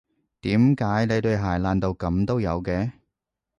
[0.41, 2.91] 點解你對鞋爛到噉都有嘅？